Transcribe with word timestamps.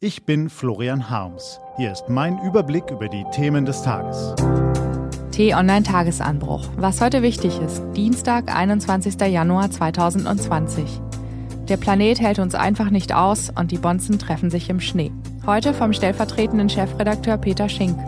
Ich 0.00 0.24
bin 0.24 0.48
Florian 0.48 1.10
Harms. 1.10 1.58
Hier 1.76 1.90
ist 1.90 2.08
mein 2.08 2.38
Überblick 2.44 2.88
über 2.88 3.08
die 3.08 3.24
Themen 3.32 3.64
des 3.64 3.82
Tages. 3.82 4.32
T-Online 5.32 5.82
Tagesanbruch. 5.82 6.68
Was 6.76 7.00
heute 7.00 7.20
wichtig 7.20 7.58
ist. 7.60 7.82
Dienstag, 7.96 8.54
21. 8.54 9.20
Januar 9.22 9.72
2020. 9.72 11.00
Der 11.68 11.78
Planet 11.78 12.20
hält 12.20 12.38
uns 12.38 12.54
einfach 12.54 12.90
nicht 12.90 13.12
aus 13.12 13.50
und 13.50 13.72
die 13.72 13.78
Bonzen 13.78 14.20
treffen 14.20 14.50
sich 14.50 14.70
im 14.70 14.78
Schnee. 14.78 15.10
Heute 15.44 15.74
vom 15.74 15.92
stellvertretenden 15.92 16.68
Chefredakteur 16.68 17.36
Peter 17.36 17.68
Schink. 17.68 17.98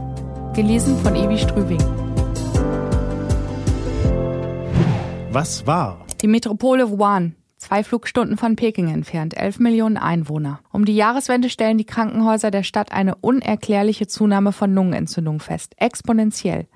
Gelesen 0.54 0.96
von 0.98 1.16
Ivi 1.16 1.38
Strüving. 1.38 1.82
Was 5.32 5.66
war? 5.66 6.06
Die 6.22 6.28
Metropole 6.28 6.88
Wuhan, 6.88 7.34
zwei 7.60 7.84
Flugstunden 7.84 8.36
von 8.36 8.56
Peking 8.56 8.88
entfernt, 8.88 9.36
11 9.36 9.60
Millionen 9.60 9.96
Einwohner. 9.96 10.60
Um 10.72 10.84
die 10.84 10.96
Jahreswende 10.96 11.50
stellen 11.50 11.78
die 11.78 11.84
Krankenhäuser 11.84 12.50
der 12.50 12.62
Stadt 12.62 12.90
eine 12.90 13.14
unerklärliche 13.14 14.06
Zunahme 14.08 14.52
von 14.52 14.74
Lungenentzündung 14.74 15.38
fest, 15.38 15.74
exponentiell. 15.76 16.66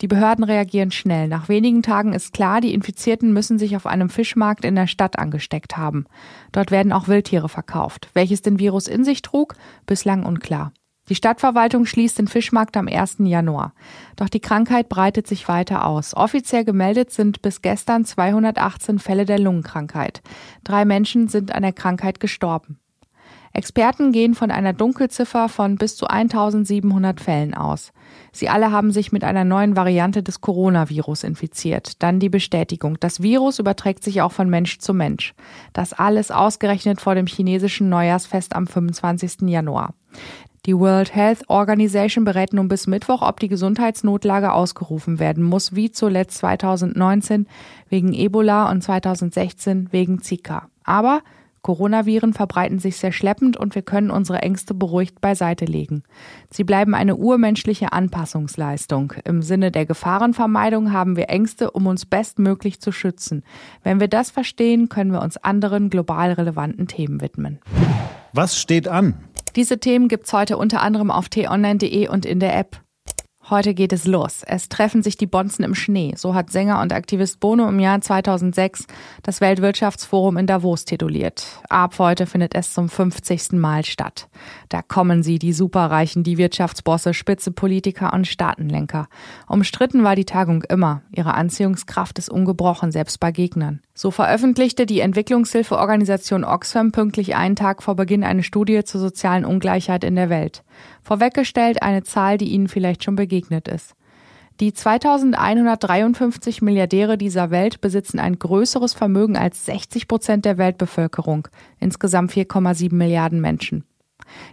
Die 0.00 0.08
Behörden 0.08 0.44
reagieren 0.44 0.92
schnell. 0.92 1.28
Nach 1.28 1.50
wenigen 1.50 1.82
Tagen 1.82 2.14
ist 2.14 2.32
klar, 2.32 2.62
die 2.62 2.72
Infizierten 2.72 3.34
müssen 3.34 3.58
sich 3.58 3.76
auf 3.76 3.86
einem 3.86 4.08
Fischmarkt 4.08 4.64
in 4.64 4.74
der 4.74 4.86
Stadt 4.86 5.18
angesteckt 5.18 5.76
haben. 5.76 6.06
Dort 6.52 6.70
werden 6.70 6.92
auch 6.92 7.06
Wildtiere 7.06 7.50
verkauft. 7.50 8.08
Welches 8.14 8.40
den 8.40 8.58
Virus 8.58 8.86
in 8.86 9.04
sich 9.04 9.20
trug, 9.20 9.56
bislang 9.84 10.24
unklar. 10.24 10.72
Die 11.10 11.16
Stadtverwaltung 11.16 11.86
schließt 11.86 12.20
den 12.20 12.28
Fischmarkt 12.28 12.76
am 12.76 12.86
1. 12.86 13.16
Januar. 13.18 13.74
Doch 14.14 14.28
die 14.28 14.38
Krankheit 14.38 14.88
breitet 14.88 15.26
sich 15.26 15.48
weiter 15.48 15.84
aus. 15.84 16.14
Offiziell 16.14 16.64
gemeldet 16.64 17.10
sind 17.10 17.42
bis 17.42 17.62
gestern 17.62 18.04
218 18.04 19.00
Fälle 19.00 19.24
der 19.24 19.40
Lungenkrankheit. 19.40 20.22
Drei 20.62 20.84
Menschen 20.84 21.26
sind 21.26 21.52
an 21.52 21.62
der 21.62 21.72
Krankheit 21.72 22.20
gestorben. 22.20 22.78
Experten 23.52 24.12
gehen 24.12 24.34
von 24.34 24.52
einer 24.52 24.72
Dunkelziffer 24.72 25.48
von 25.48 25.74
bis 25.74 25.96
zu 25.96 26.06
1700 26.06 27.20
Fällen 27.20 27.54
aus. 27.54 27.92
Sie 28.30 28.48
alle 28.48 28.70
haben 28.70 28.92
sich 28.92 29.10
mit 29.10 29.24
einer 29.24 29.44
neuen 29.44 29.74
Variante 29.74 30.22
des 30.22 30.40
Coronavirus 30.40 31.24
infiziert. 31.24 32.00
Dann 32.00 32.20
die 32.20 32.28
Bestätigung. 32.28 32.98
Das 33.00 33.20
Virus 33.22 33.58
überträgt 33.58 34.04
sich 34.04 34.22
auch 34.22 34.30
von 34.30 34.48
Mensch 34.48 34.78
zu 34.78 34.94
Mensch. 34.94 35.34
Das 35.72 35.92
alles 35.92 36.30
ausgerechnet 36.30 37.00
vor 37.00 37.16
dem 37.16 37.26
chinesischen 37.26 37.88
Neujahrsfest 37.88 38.54
am 38.54 38.68
25. 38.68 39.48
Januar. 39.48 39.94
Die 40.66 40.76
World 40.76 41.14
Health 41.14 41.48
Organization 41.48 42.24
berät 42.24 42.52
nun 42.52 42.68
bis 42.68 42.86
Mittwoch, 42.86 43.22
ob 43.22 43.40
die 43.40 43.48
Gesundheitsnotlage 43.48 44.52
ausgerufen 44.52 45.18
werden 45.18 45.42
muss, 45.42 45.74
wie 45.74 45.90
zuletzt 45.90 46.36
2019 46.38 47.46
wegen 47.88 48.12
Ebola 48.12 48.70
und 48.70 48.82
2016 48.82 49.88
wegen 49.90 50.20
Zika. 50.20 50.68
Aber 50.84 51.22
Coronaviren 51.62 52.34
verbreiten 52.34 52.78
sich 52.78 52.96
sehr 52.96 53.12
schleppend 53.12 53.56
und 53.56 53.74
wir 53.74 53.82
können 53.82 54.10
unsere 54.10 54.40
Ängste 54.42 54.74
beruhigt 54.74 55.20
beiseite 55.22 55.64
legen. 55.64 56.02
Sie 56.50 56.64
bleiben 56.64 56.94
eine 56.94 57.16
urmenschliche 57.16 57.92
Anpassungsleistung. 57.92 59.14
Im 59.24 59.42
Sinne 59.42 59.70
der 59.70 59.86
Gefahrenvermeidung 59.86 60.92
haben 60.92 61.16
wir 61.16 61.30
Ängste, 61.30 61.70
um 61.70 61.86
uns 61.86 62.04
bestmöglich 62.04 62.80
zu 62.80 62.92
schützen. 62.92 63.44
Wenn 63.82 64.00
wir 64.00 64.08
das 64.08 64.30
verstehen, 64.30 64.90
können 64.90 65.12
wir 65.12 65.22
uns 65.22 65.36
anderen 65.38 65.88
global 65.88 66.32
relevanten 66.32 66.86
Themen 66.86 67.20
widmen. 67.20 67.60
Was 68.32 68.58
steht 68.58 68.86
an? 68.86 69.14
Diese 69.56 69.78
Themen 69.78 70.08
gibt's 70.08 70.32
heute 70.32 70.56
unter 70.56 70.82
anderem 70.82 71.10
auf 71.10 71.28
t-online.de 71.28 72.08
und 72.08 72.24
in 72.24 72.40
der 72.40 72.56
App. 72.56 72.80
Heute 73.50 73.74
geht 73.74 73.92
es 73.92 74.06
los. 74.06 74.44
Es 74.46 74.68
treffen 74.68 75.02
sich 75.02 75.16
die 75.16 75.26
Bonzen 75.26 75.64
im 75.64 75.74
Schnee. 75.74 76.14
So 76.16 76.36
hat 76.36 76.50
Sänger 76.50 76.80
und 76.80 76.92
Aktivist 76.92 77.40
Bono 77.40 77.68
im 77.68 77.80
Jahr 77.80 78.00
2006 78.00 78.86
das 79.24 79.40
Weltwirtschaftsforum 79.40 80.36
in 80.36 80.46
Davos 80.46 80.84
tituliert. 80.84 81.44
Ab 81.68 81.98
heute 81.98 82.26
findet 82.26 82.54
es 82.54 82.72
zum 82.72 82.88
50. 82.88 83.54
Mal 83.54 83.84
statt. 83.84 84.28
Da 84.68 84.82
kommen 84.82 85.24
sie, 85.24 85.40
die 85.40 85.52
Superreichen, 85.52 86.22
die 86.22 86.38
Wirtschaftsbosse, 86.38 87.12
Spitzepolitiker 87.12 88.12
und 88.12 88.28
Staatenlenker. 88.28 89.08
Umstritten 89.48 90.04
war 90.04 90.14
die 90.14 90.26
Tagung 90.26 90.62
immer. 90.68 91.02
Ihre 91.10 91.34
Anziehungskraft 91.34 92.20
ist 92.20 92.30
ungebrochen, 92.30 92.92
selbst 92.92 93.18
bei 93.18 93.32
Gegnern. 93.32 93.80
So 93.94 94.12
veröffentlichte 94.12 94.86
die 94.86 95.00
Entwicklungshilfeorganisation 95.00 96.44
Oxfam 96.44 96.92
pünktlich 96.92 97.34
einen 97.34 97.56
Tag 97.56 97.82
vor 97.82 97.96
Beginn 97.96 98.22
eine 98.22 98.44
Studie 98.44 98.84
zur 98.84 99.00
sozialen 99.00 99.44
Ungleichheit 99.44 100.04
in 100.04 100.14
der 100.14 100.30
Welt. 100.30 100.62
Vorweggestellt 101.02 101.82
eine 101.82 102.02
Zahl, 102.02 102.38
die 102.38 102.50
Ihnen 102.50 102.68
vielleicht 102.68 103.04
schon 103.04 103.16
begegnet 103.16 103.68
ist. 103.68 103.94
Die 104.60 104.74
2153 104.74 106.60
Milliardäre 106.60 107.16
dieser 107.16 107.50
Welt 107.50 107.80
besitzen 107.80 108.18
ein 108.18 108.38
größeres 108.38 108.92
Vermögen 108.92 109.38
als 109.38 109.64
60 109.64 110.06
Prozent 110.06 110.44
der 110.44 110.58
Weltbevölkerung, 110.58 111.48
insgesamt 111.78 112.32
4,7 112.32 112.94
Milliarden 112.94 113.40
Menschen. 113.40 113.84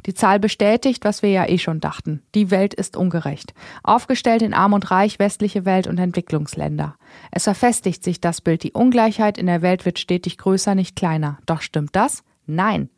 Die 0.05 0.13
Zahl 0.13 0.39
bestätigt, 0.39 1.03
was 1.03 1.21
wir 1.21 1.29
ja 1.29 1.47
eh 1.47 1.57
schon 1.57 1.79
dachten. 1.79 2.21
Die 2.35 2.51
Welt 2.51 2.73
ist 2.73 2.97
ungerecht. 2.97 3.53
Aufgestellt 3.83 4.41
in 4.41 4.53
Arm 4.53 4.73
und 4.73 4.89
Reich, 4.91 5.19
westliche 5.19 5.65
Welt 5.65 5.88
und 5.88 5.97
Entwicklungsländer. 5.97 6.95
Es 7.31 7.44
verfestigt 7.44 8.03
sich 8.03 8.21
das 8.21 8.41
Bild, 8.41 8.63
die 8.63 8.71
Ungleichheit 8.71 9.38
in 9.38 9.45
der 9.45 9.61
Welt 9.61 9.85
wird 9.85 9.99
stetig 9.99 10.38
größer, 10.38 10.73
nicht 10.73 10.95
kleiner. 10.95 11.38
Doch 11.45 11.61
stimmt 11.61 11.95
das? 11.95 12.23
Nein. 12.45 12.89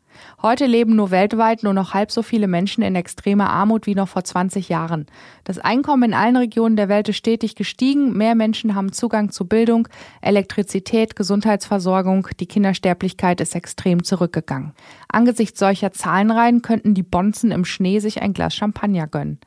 Heute 0.42 0.66
leben 0.66 0.96
nur 0.96 1.10
weltweit 1.10 1.62
nur 1.62 1.74
noch 1.74 1.94
halb 1.94 2.10
so 2.10 2.22
viele 2.22 2.48
Menschen 2.48 2.82
in 2.82 2.94
extremer 2.94 3.50
Armut 3.50 3.86
wie 3.86 3.94
noch 3.94 4.08
vor 4.08 4.24
20 4.24 4.68
Jahren. 4.68 5.06
Das 5.44 5.58
Einkommen 5.58 6.10
in 6.10 6.14
allen 6.14 6.36
Regionen 6.36 6.76
der 6.76 6.88
Welt 6.88 7.08
ist 7.08 7.16
stetig 7.16 7.54
gestiegen, 7.54 8.12
mehr 8.16 8.34
Menschen 8.34 8.74
haben 8.74 8.92
Zugang 8.92 9.30
zu 9.30 9.46
Bildung, 9.46 9.88
Elektrizität, 10.20 11.16
Gesundheitsversorgung, 11.16 12.28
die 12.38 12.46
Kindersterblichkeit 12.46 13.40
ist 13.40 13.54
extrem 13.54 14.04
zurückgegangen. 14.04 14.72
Angesichts 15.08 15.58
solcher 15.58 15.92
Zahlenreihen 15.92 16.62
könnten 16.62 16.94
die 16.94 17.02
Bonzen 17.02 17.50
im 17.50 17.64
Schnee 17.64 17.98
sich 17.98 18.22
ein 18.22 18.32
Glas 18.32 18.54
Champagner 18.54 19.06
gönnen. 19.06 19.40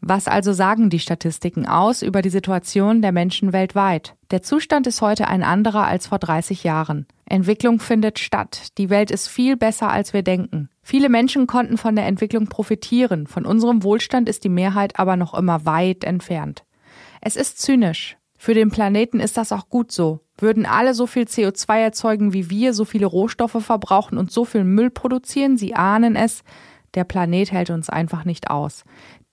Was 0.00 0.28
also 0.28 0.52
sagen 0.52 0.90
die 0.90 1.00
Statistiken 1.00 1.66
aus 1.66 2.02
über 2.02 2.22
die 2.22 2.30
Situation 2.30 3.02
der 3.02 3.12
Menschen 3.12 3.52
weltweit? 3.52 4.14
Der 4.30 4.42
Zustand 4.42 4.86
ist 4.86 5.00
heute 5.00 5.26
ein 5.26 5.42
anderer 5.42 5.86
als 5.86 6.06
vor 6.06 6.18
30 6.18 6.62
Jahren. 6.64 7.06
Entwicklung 7.28 7.80
findet 7.80 8.18
statt. 8.18 8.78
Die 8.78 8.88
Welt 8.88 9.10
ist 9.10 9.28
viel 9.28 9.56
besser, 9.56 9.90
als 9.90 10.12
wir 10.12 10.22
denken. 10.22 10.70
Viele 10.82 11.08
Menschen 11.08 11.46
konnten 11.46 11.76
von 11.76 11.96
der 11.96 12.06
Entwicklung 12.06 12.46
profitieren. 12.46 13.26
Von 13.26 13.44
unserem 13.44 13.82
Wohlstand 13.82 14.28
ist 14.28 14.44
die 14.44 14.48
Mehrheit 14.48 14.98
aber 14.98 15.16
noch 15.16 15.34
immer 15.34 15.66
weit 15.66 16.04
entfernt. 16.04 16.64
Es 17.20 17.34
ist 17.36 17.58
zynisch. 17.58 18.16
Für 18.38 18.54
den 18.54 18.70
Planeten 18.70 19.18
ist 19.18 19.36
das 19.36 19.50
auch 19.50 19.68
gut 19.68 19.90
so. 19.90 20.20
Würden 20.38 20.66
alle 20.66 20.94
so 20.94 21.06
viel 21.06 21.24
CO2 21.24 21.78
erzeugen 21.78 22.32
wie 22.32 22.50
wir, 22.50 22.74
so 22.74 22.84
viele 22.84 23.06
Rohstoffe 23.06 23.62
verbrauchen 23.64 24.18
und 24.18 24.30
so 24.30 24.44
viel 24.44 24.64
Müll 24.64 24.90
produzieren, 24.90 25.56
sie 25.56 25.74
ahnen 25.74 26.14
es, 26.14 26.44
der 26.94 27.04
Planet 27.04 27.52
hält 27.52 27.70
uns 27.70 27.90
einfach 27.90 28.24
nicht 28.24 28.50
aus. 28.50 28.84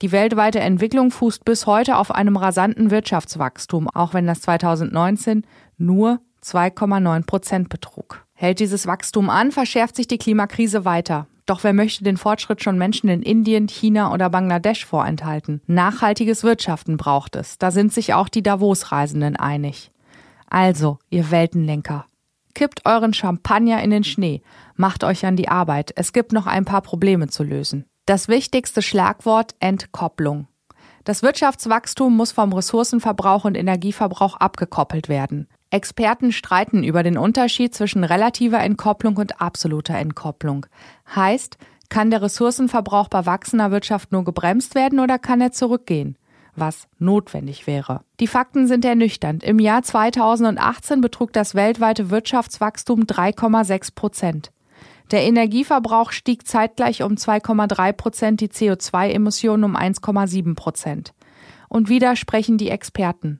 Die 0.01 0.11
weltweite 0.11 0.59
Entwicklung 0.59 1.11
fußt 1.11 1.45
bis 1.45 1.65
heute 1.65 1.97
auf 1.97 2.11
einem 2.11 2.35
rasanten 2.35 2.91
Wirtschaftswachstum, 2.91 3.89
auch 3.89 4.13
wenn 4.13 4.27
das 4.27 4.41
2019 4.41 5.45
nur 5.77 6.19
2,9 6.43 7.25
Prozent 7.25 7.69
betrug. 7.69 8.25
Hält 8.33 8.59
dieses 8.59 8.87
Wachstum 8.87 9.29
an, 9.29 9.51
verschärft 9.51 9.95
sich 9.95 10.07
die 10.07 10.17
Klimakrise 10.17 10.85
weiter. 10.85 11.27
Doch 11.45 11.63
wer 11.63 11.73
möchte 11.73 12.03
den 12.03 12.17
Fortschritt 12.17 12.63
schon 12.63 12.77
Menschen 12.77 13.09
in 13.09 13.21
Indien, 13.21 13.67
China 13.67 14.13
oder 14.13 14.29
Bangladesch 14.29 14.85
vorenthalten? 14.85 15.61
Nachhaltiges 15.67 16.43
Wirtschaften 16.43 16.97
braucht 16.97 17.35
es. 17.35 17.57
Da 17.57 17.71
sind 17.71 17.91
sich 17.93 18.13
auch 18.13 18.29
die 18.29 18.43
Davos-Reisenden 18.43 19.35
einig. 19.35 19.91
Also, 20.47 20.99
ihr 21.09 21.31
Weltenlenker, 21.31 22.05
kippt 22.53 22.85
euren 22.85 23.13
Champagner 23.13 23.81
in 23.83 23.89
den 23.89 24.03
Schnee, 24.03 24.41
macht 24.75 25.03
euch 25.03 25.25
an 25.25 25.35
die 25.35 25.49
Arbeit. 25.49 25.91
Es 25.95 26.13
gibt 26.13 26.31
noch 26.31 26.47
ein 26.47 26.65
paar 26.65 26.81
Probleme 26.81 27.27
zu 27.27 27.43
lösen. 27.43 27.85
Das 28.05 28.27
wichtigste 28.27 28.81
Schlagwort 28.81 29.55
Entkopplung. 29.59 30.47
Das 31.03 31.23
Wirtschaftswachstum 31.23 32.15
muss 32.15 32.31
vom 32.31 32.53
Ressourcenverbrauch 32.53 33.43
und 33.43 33.57
Energieverbrauch 33.57 34.35
abgekoppelt 34.35 35.09
werden. 35.09 35.47
Experten 35.73 36.31
streiten 36.31 36.83
über 36.83 37.01
den 37.01 37.17
Unterschied 37.17 37.73
zwischen 37.73 38.03
relativer 38.03 38.59
Entkopplung 38.59 39.17
und 39.17 39.41
absoluter 39.41 39.95
Entkopplung. 39.95 40.67
Heißt, 41.15 41.57
kann 41.89 42.11
der 42.11 42.21
Ressourcenverbrauch 42.21 43.07
bei 43.07 43.25
wachsender 43.25 43.71
Wirtschaft 43.71 44.11
nur 44.11 44.23
gebremst 44.23 44.75
werden 44.75 44.99
oder 44.99 45.17
kann 45.17 45.41
er 45.41 45.51
zurückgehen? 45.51 46.15
Was 46.55 46.87
notwendig 46.99 47.65
wäre. 47.65 48.01
Die 48.19 48.27
Fakten 48.27 48.67
sind 48.67 48.85
ernüchternd. 48.85 49.43
Im 49.43 49.57
Jahr 49.57 49.81
2018 49.81 51.01
betrug 51.01 51.33
das 51.33 51.55
weltweite 51.55 52.11
Wirtschaftswachstum 52.11 53.05
3,6 53.05 53.95
Prozent. 53.95 54.51
Der 55.09 55.23
Energieverbrauch 55.23 56.11
stieg 56.11 56.47
zeitgleich 56.47 57.01
um 57.01 57.13
2,3 57.13 57.93
Prozent, 57.93 58.41
die 58.41 58.49
CO2-Emissionen 58.49 59.63
um 59.63 59.75
1,7 59.75 60.53
Prozent. 60.53 61.13
Und 61.67 61.89
wieder 61.89 62.15
sprechen 62.15 62.59
die 62.59 62.69
Experten. 62.69 63.39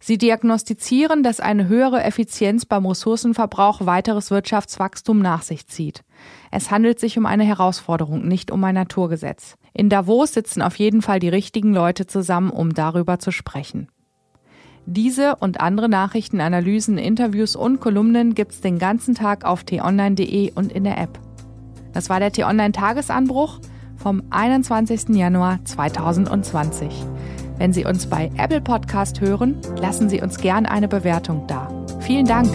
Sie 0.00 0.18
diagnostizieren, 0.18 1.22
dass 1.22 1.40
eine 1.40 1.68
höhere 1.68 2.02
Effizienz 2.02 2.64
beim 2.64 2.86
Ressourcenverbrauch 2.86 3.86
weiteres 3.86 4.30
Wirtschaftswachstum 4.30 5.20
nach 5.20 5.42
sich 5.42 5.66
zieht. 5.66 6.02
Es 6.50 6.70
handelt 6.70 6.98
sich 6.98 7.18
um 7.18 7.26
eine 7.26 7.44
Herausforderung, 7.44 8.26
nicht 8.26 8.50
um 8.50 8.62
ein 8.64 8.74
Naturgesetz. 8.74 9.56
In 9.72 9.88
Davos 9.88 10.34
sitzen 10.34 10.62
auf 10.62 10.76
jeden 10.76 11.02
Fall 11.02 11.18
die 11.18 11.28
richtigen 11.28 11.72
Leute 11.72 12.06
zusammen, 12.06 12.50
um 12.50 12.74
darüber 12.74 13.18
zu 13.18 13.30
sprechen. 13.30 13.88
Diese 14.84 15.36
und 15.36 15.60
andere 15.60 15.88
Nachrichten, 15.88 16.40
Analysen, 16.40 16.98
Interviews 16.98 17.54
und 17.54 17.80
Kolumnen 17.80 18.34
gibt's 18.34 18.60
den 18.60 18.78
ganzen 18.78 19.14
Tag 19.14 19.44
auf 19.44 19.62
t-online.de 19.62 20.52
und 20.54 20.72
in 20.72 20.84
der 20.84 20.98
App. 20.98 21.20
Das 21.92 22.10
war 22.10 22.18
der 22.18 22.32
T-Online 22.32 22.72
Tagesanbruch 22.72 23.60
vom 23.96 24.24
21. 24.30 25.10
Januar 25.10 25.64
2020. 25.64 27.04
Wenn 27.58 27.72
Sie 27.72 27.84
uns 27.84 28.06
bei 28.06 28.30
Apple 28.36 28.60
Podcast 28.60 29.20
hören, 29.20 29.56
lassen 29.76 30.08
Sie 30.08 30.20
uns 30.20 30.38
gern 30.38 30.66
eine 30.66 30.88
Bewertung 30.88 31.46
da. 31.46 31.68
Vielen 32.00 32.26
Dank. 32.26 32.50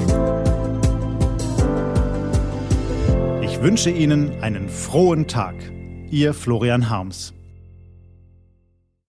Ich 3.42 3.62
wünsche 3.62 3.90
Ihnen 3.90 4.42
einen 4.42 4.70
frohen 4.70 5.28
Tag. 5.28 5.56
Ihr 6.10 6.34
Florian 6.34 6.90
Harms. 6.90 7.37